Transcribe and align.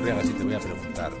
Surriaga, 0.00 0.22
si 0.22 0.32
te 0.32 0.44
voy 0.44 0.54
a 0.54 0.58
preguntar 0.58 1.12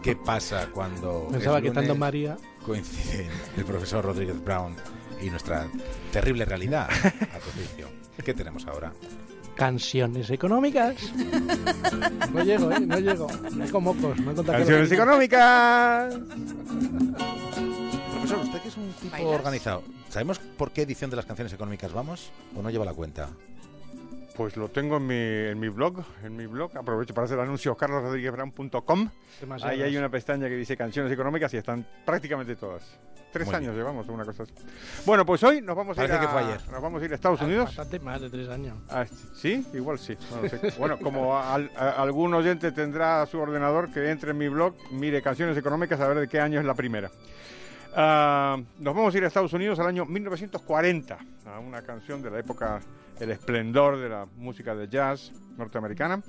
qué 0.00 0.14
pasa 0.14 0.68
cuando 0.72 1.26
Pensaba 1.32 1.60
que 1.60 1.68
estando 1.68 1.96
María. 1.96 2.36
coinciden 2.64 3.28
el 3.56 3.64
profesor 3.64 4.04
Rodríguez 4.04 4.40
Brown 4.44 4.76
y 5.20 5.28
nuestra 5.28 5.66
terrible 6.12 6.44
realidad 6.44 6.88
a 6.88 7.38
tu 7.40 7.50
juicio. 7.50 7.88
¿Qué 8.24 8.32
tenemos 8.32 8.64
ahora? 8.68 8.92
Canciones 9.56 10.30
económicas. 10.30 10.94
No 12.32 12.44
llego, 12.44 12.70
¿eh? 12.70 12.78
No 12.78 12.98
llego. 13.00 13.26
Me 13.56 13.64
hago 13.64 13.80
mocos. 13.80 14.16
Me 14.20 14.34
que 14.36 14.44
Canciones 14.44 14.92
económicas. 14.92 16.14
Profesor, 18.12 18.38
usted 18.38 18.62
que 18.62 18.68
es 18.68 18.76
un 18.76 18.92
tipo 19.00 19.10
¿Bailas? 19.10 19.34
organizado, 19.34 19.82
¿sabemos 20.10 20.38
por 20.38 20.70
qué 20.70 20.82
edición 20.82 21.10
de 21.10 21.16
las 21.16 21.26
canciones 21.26 21.52
económicas 21.52 21.92
vamos 21.92 22.30
o 22.56 22.62
no 22.62 22.70
lleva 22.70 22.84
la 22.84 22.94
cuenta? 22.94 23.30
Pues 24.36 24.56
lo 24.56 24.68
tengo 24.68 24.96
en 24.96 25.06
mi, 25.06 25.14
en 25.50 25.60
mi 25.60 25.68
blog, 25.68 26.02
en 26.24 26.34
mi 26.36 26.46
blog. 26.46 26.76
Aprovecho 26.76 27.12
para 27.12 27.26
hacer 27.26 27.38
anuncios 27.38 27.76
carlosrodríguezbrown.com. 27.76 29.08
Demasiadas. 29.40 29.74
Ahí 29.74 29.82
hay 29.82 29.96
una 29.96 30.08
pestaña 30.08 30.48
que 30.48 30.56
dice 30.56 30.76
canciones 30.76 31.12
económicas 31.12 31.52
y 31.52 31.58
están 31.58 31.86
prácticamente 32.06 32.56
todas. 32.56 32.98
Tres 33.30 33.46
Muy 33.46 33.56
años 33.56 33.74
llevamos, 33.74 34.06
una 34.08 34.24
cosa 34.26 34.42
así. 34.42 34.52
Bueno, 35.06 35.24
pues 35.24 35.42
hoy 35.42 35.62
nos 35.62 35.74
vamos 35.74 35.98
a 35.98 36.04
ir 36.04 36.12
a, 36.12 36.20
que 36.20 36.28
fue 36.28 36.40
ayer. 36.42 36.60
nos 36.70 36.82
vamos 36.82 37.00
a 37.00 37.04
ir 37.06 37.12
a 37.12 37.14
Estados 37.14 37.40
Ah, 37.40 37.44
Unidos. 37.44 37.64
Bastante 37.64 37.98
más 38.00 38.20
de 38.20 38.28
tres 38.30 38.48
años. 38.50 38.76
Ah, 38.90 39.06
sí, 39.34 39.66
igual 39.72 39.98
sí. 39.98 40.16
Bueno, 40.78 40.98
como 40.98 41.34
a- 41.36 41.54
algún 41.54 42.34
oyente 42.34 42.72
tendrá 42.72 43.24
su 43.26 43.38
ordenador, 43.38 43.90
que 43.90 44.10
entre 44.10 44.32
en 44.32 44.38
mi 44.38 44.48
blog, 44.48 44.74
mire 44.90 45.22
canciones 45.22 45.56
económicas, 45.56 45.98
a 46.00 46.08
ver 46.08 46.18
de 46.20 46.28
qué 46.28 46.40
año 46.40 46.60
es 46.60 46.66
la 46.66 46.74
primera. 46.74 47.10
Ah, 47.94 48.56
nos 48.78 48.94
vamos 48.94 49.14
a 49.14 49.18
ir 49.18 49.24
a 49.24 49.26
Estados 49.26 49.52
Unidos 49.52 49.78
al 49.78 49.86
año 49.86 50.06
1940, 50.06 51.18
a 51.44 51.58
una 51.58 51.82
canción 51.82 52.22
de 52.22 52.30
la 52.30 52.38
época, 52.38 52.80
el 53.20 53.30
esplendor 53.30 53.98
de 53.98 54.08
la 54.08 54.26
música 54.36 54.74
de 54.74 54.88
jazz 54.88 55.30
norteamericana. 55.58 56.22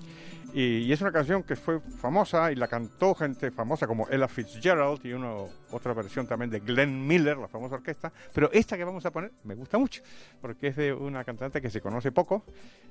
Y, 0.53 0.79
y 0.79 0.91
es 0.91 0.99
una 0.99 1.13
canción 1.13 1.41
que 1.43 1.55
fue 1.55 1.79
famosa 1.79 2.51
y 2.51 2.55
la 2.55 2.67
cantó 2.67 3.15
gente 3.15 3.49
famosa 3.49 3.87
como 3.87 4.07
Ella 4.09 4.27
Fitzgerald 4.27 5.05
y 5.05 5.13
uno, 5.13 5.47
otra 5.71 5.93
versión 5.93 6.27
también 6.27 6.51
de 6.51 6.59
Glenn 6.59 7.07
Miller, 7.07 7.37
la 7.37 7.47
famosa 7.47 7.75
orquesta. 7.75 8.11
Pero 8.33 8.51
esta 8.51 8.75
que 8.75 8.83
vamos 8.83 9.05
a 9.05 9.11
poner 9.11 9.31
me 9.45 9.55
gusta 9.55 9.77
mucho 9.77 10.03
porque 10.41 10.67
es 10.67 10.75
de 10.75 10.91
una 10.91 11.23
cantante 11.23 11.61
que 11.61 11.69
se 11.69 11.79
conoce 11.79 12.11
poco, 12.11 12.43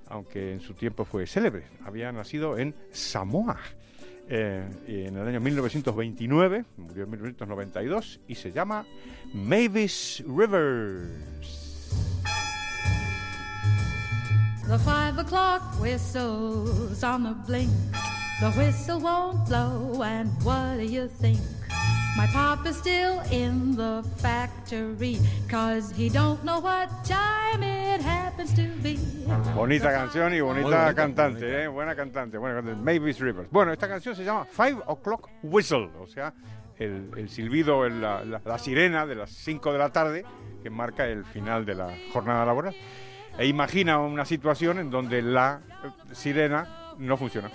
aunque 0.09 0.55
en 0.55 0.61
su 0.61 0.73
tiempo 0.73 1.05
fue 1.05 1.27
célebre. 1.27 1.65
Había 1.85 2.11
nacido 2.11 2.57
en 2.57 2.75
Samoa. 2.91 3.59
Eh, 4.29 4.65
en 4.87 5.17
el 5.17 5.29
año 5.29 5.41
1929, 5.41 6.65
murió 6.77 7.05
en 7.05 7.11
1992 7.11 8.21
y 8.29 8.35
se 8.35 8.53
llama 8.53 8.85
Mavis 9.33 10.23
Rivers. 10.27 11.33
The 14.69 14.79
five 14.79 15.19
o'clock 15.19 15.63
whistles 15.81 17.03
on 17.03 17.25
the 17.25 17.35
blink. 17.47 17.71
The 18.41 18.51
whistle 18.53 19.01
won't 19.01 19.47
blow, 19.47 20.03
and 20.03 20.31
what 20.43 20.79
do 20.79 20.85
you 20.85 21.09
think? 21.09 21.39
My 22.17 22.27
pop 22.29 22.67
is 22.67 22.77
still 22.77 23.21
in 23.31 23.77
the 23.77 24.03
factory, 24.17 25.19
cause 25.49 25.91
he 25.91 26.09
don't 26.09 26.43
know 26.45 26.61
what 26.61 26.89
time 27.05 27.63
it 27.63 27.77
be. 27.77 27.82
Bonita 29.55 29.93
canción 29.93 30.35
y 30.35 30.41
bonita 30.41 30.95
cantante, 30.95 31.41
bonita. 31.45 31.63
¿eh? 31.63 31.69
buena 31.69 31.95
cantante, 31.95 32.39
buena 32.39 32.57
cantante. 32.57 32.81
Mavis 32.83 33.21
Rivers. 33.21 33.49
Bueno, 33.51 33.73
esta 33.73 33.89
canción 33.89 34.17
se 34.17 34.25
llama 34.25 34.45
Five 34.47 34.79
O'Clock 34.87 35.29
Whistle, 35.43 35.91
o 36.01 36.07
sea, 36.07 36.33
el, 36.79 37.11
el 37.17 37.29
silbido, 37.29 37.85
el- 37.85 38.01
la, 38.01 38.25
la- 38.25 38.41
la 38.45 38.59
sirena 38.59 39.07
de 39.07 39.15
las 39.15 39.31
5 39.31 39.73
de 39.73 39.79
la 39.79 39.91
tarde 39.91 40.25
que 40.63 40.71
marca 40.71 41.07
el 41.07 41.25
final 41.25 41.65
de 41.67 41.75
la 41.75 41.91
jornada 42.13 42.45
laboral. 42.47 42.75
E 43.39 43.47
imagina 43.47 43.99
una 43.99 44.25
situación 44.25 44.79
en 44.79 44.91
donde 44.91 45.23
la 45.23 45.61
sirena 46.13 46.95
no 46.99 47.17
funciona. 47.17 47.51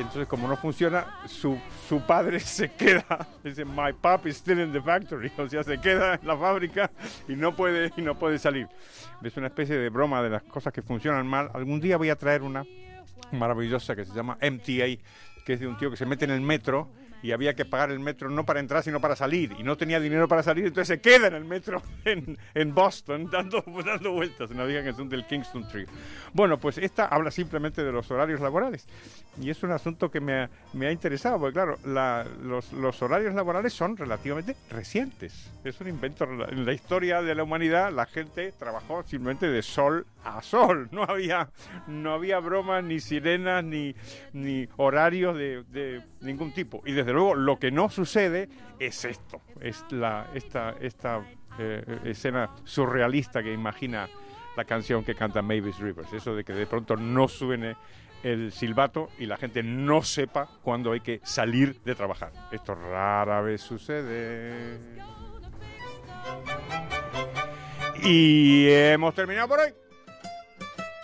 Entonces, 0.00 0.26
como 0.26 0.48
no 0.48 0.56
funciona, 0.56 1.06
su, 1.26 1.58
su 1.88 2.00
padre 2.00 2.40
se 2.40 2.72
queda. 2.72 3.28
Dice, 3.44 3.64
my 3.64 3.92
pop 4.00 4.26
is 4.26 4.36
still 4.36 4.60
in 4.60 4.72
the 4.72 4.80
factory. 4.80 5.30
O 5.38 5.48
sea, 5.48 5.62
se 5.62 5.78
queda 5.78 6.14
en 6.14 6.26
la 6.26 6.36
fábrica 6.36 6.90
y 7.28 7.34
no 7.34 7.54
puede, 7.54 7.92
y 7.96 8.02
no 8.02 8.14
puede 8.18 8.38
salir. 8.38 8.68
Es 9.22 9.36
una 9.36 9.48
especie 9.48 9.76
de 9.76 9.88
broma 9.88 10.22
de 10.22 10.30
las 10.30 10.42
cosas 10.42 10.72
que 10.72 10.82
funcionan 10.82 11.26
mal. 11.26 11.50
Algún 11.54 11.80
día 11.80 11.96
voy 11.96 12.10
a 12.10 12.16
traer 12.16 12.42
una 12.42 12.64
maravillosa 13.32 13.94
que 13.94 14.04
se 14.04 14.14
llama 14.14 14.38
MTA, 14.40 15.00
que 15.44 15.52
es 15.54 15.60
de 15.60 15.66
un 15.66 15.76
tío 15.76 15.90
que 15.90 15.96
se 15.96 16.06
mete 16.06 16.24
en 16.24 16.32
el 16.32 16.40
metro 16.40 16.88
y 17.22 17.32
había 17.32 17.54
que 17.54 17.64
pagar 17.64 17.90
el 17.90 18.00
metro 18.00 18.30
no 18.30 18.44
para 18.44 18.60
entrar, 18.60 18.82
sino 18.82 19.00
para 19.00 19.16
salir. 19.16 19.54
Y 19.58 19.62
no 19.62 19.76
tenía 19.76 20.00
dinero 20.00 20.28
para 20.28 20.42
salir, 20.42 20.66
entonces 20.66 20.88
se 20.88 21.00
queda 21.00 21.28
en 21.28 21.34
el 21.34 21.44
metro 21.44 21.82
en, 22.04 22.38
en 22.54 22.74
Boston 22.74 23.28
dando, 23.30 23.62
dando 23.84 24.12
vueltas. 24.12 24.50
No 24.50 24.66
digan 24.66 24.84
que 24.84 24.92
son 24.92 25.08
del 25.08 25.26
Kingston 25.26 25.68
Tree. 25.68 25.86
Bueno, 26.32 26.58
pues 26.58 26.78
esta 26.78 27.06
habla 27.06 27.30
simplemente 27.30 27.82
de 27.84 27.92
los 27.92 28.10
horarios 28.10 28.40
laborales. 28.40 28.86
Y 29.40 29.50
es 29.50 29.62
un 29.62 29.70
asunto 29.72 30.10
que 30.10 30.20
me 30.20 30.34
ha, 30.42 30.50
me 30.72 30.86
ha 30.86 30.92
interesado, 30.92 31.38
porque 31.38 31.54
claro, 31.54 31.78
la- 31.84 32.26
los, 32.42 32.72
los 32.72 33.00
horarios 33.02 33.34
laborales 33.34 33.72
son 33.72 33.96
relativamente 33.96 34.56
recientes. 34.70 35.50
Es 35.64 35.80
un 35.80 35.88
invento. 35.88 36.24
En 36.48 36.64
la 36.66 36.72
historia 36.72 37.22
de 37.22 37.34
la 37.34 37.42
humanidad, 37.42 37.92
la 37.92 38.06
gente 38.06 38.52
trabajó 38.58 39.02
simplemente 39.04 39.48
de 39.48 39.62
sol 39.62 40.06
a 40.24 40.42
sol. 40.42 40.88
No 40.92 41.04
había, 41.04 41.48
no 41.86 42.12
había 42.14 42.38
bromas, 42.40 42.82
ni 42.84 43.00
sirenas, 43.00 43.64
ni, 43.64 43.94
ni 44.32 44.68
horarios 44.76 45.36
de, 45.36 45.62
de 45.64 46.02
ningún 46.20 46.52
tipo. 46.52 46.82
Y 46.84 46.92
desde 46.92 47.09
luego, 47.12 47.34
lo 47.34 47.58
que 47.58 47.70
no 47.70 47.88
sucede 47.88 48.48
es 48.78 49.04
esto: 49.04 49.40
es 49.60 49.84
la, 49.90 50.28
esta, 50.34 50.76
esta 50.80 51.24
eh, 51.58 52.00
escena 52.04 52.50
surrealista 52.64 53.42
que 53.42 53.52
imagina 53.52 54.08
la 54.56 54.64
canción 54.64 55.04
que 55.04 55.14
canta 55.14 55.42
Mavis 55.42 55.78
Rivers. 55.78 56.12
Eso 56.12 56.34
de 56.34 56.44
que 56.44 56.52
de 56.52 56.66
pronto 56.66 56.96
no 56.96 57.28
suene 57.28 57.76
el 58.22 58.52
silbato 58.52 59.08
y 59.18 59.26
la 59.26 59.36
gente 59.36 59.62
no 59.62 60.02
sepa 60.02 60.48
cuándo 60.62 60.92
hay 60.92 61.00
que 61.00 61.20
salir 61.22 61.80
de 61.82 61.94
trabajar. 61.94 62.32
Esto 62.52 62.74
rara 62.74 63.40
vez 63.40 63.60
sucede. 63.60 64.78
Y 68.02 68.68
hemos 68.68 69.14
terminado 69.14 69.48
por 69.48 69.60
hoy. 69.60 69.72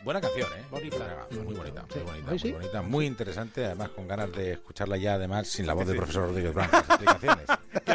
Buena 0.07 0.21
canción, 0.21 0.49
¿eh? 0.57 0.65
Bonita. 0.71 1.27
Muy 1.33 1.55
Bonita. 1.57 1.85
muy 1.93 2.05
bonita, 2.05 2.37
muy 2.45 2.53
bonita, 2.53 2.83
muy 2.83 3.07
interesante, 3.07 3.65
además 3.65 3.89
con 3.89 4.07
ganas 4.07 4.31
de 4.31 4.53
escucharla 4.53 4.97
ya, 4.99 5.15
además 5.15 5.49
sin 5.49 5.67
la 5.67 5.75
voz 5.75 5.85
del 5.85 5.97
profesor 5.97 6.29
Rodríguez 6.29 6.55
explicaciones. 6.57 7.47